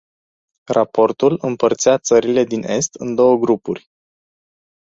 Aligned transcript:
Raportul 0.73 1.37
împărțea 1.41 1.97
țările 1.97 2.43
din 2.43 2.63
est 2.63 2.95
în 2.95 3.15
două 3.15 3.35
grupuri. 3.35 3.87